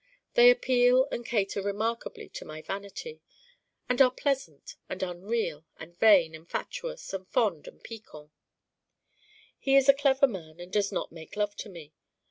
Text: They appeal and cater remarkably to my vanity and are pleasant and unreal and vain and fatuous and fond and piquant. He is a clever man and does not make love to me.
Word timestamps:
They 0.33 0.49
appeal 0.49 1.07
and 1.11 1.23
cater 1.23 1.61
remarkably 1.61 2.27
to 2.29 2.43
my 2.43 2.63
vanity 2.63 3.21
and 3.87 4.01
are 4.01 4.09
pleasant 4.09 4.75
and 4.89 5.03
unreal 5.03 5.67
and 5.77 5.95
vain 5.95 6.33
and 6.33 6.49
fatuous 6.49 7.13
and 7.13 7.27
fond 7.27 7.67
and 7.67 7.83
piquant. 7.83 8.31
He 9.59 9.75
is 9.75 9.87
a 9.87 9.93
clever 9.93 10.25
man 10.25 10.59
and 10.59 10.73
does 10.73 10.91
not 10.91 11.11
make 11.11 11.35
love 11.35 11.55
to 11.57 11.69
me. 11.69 11.93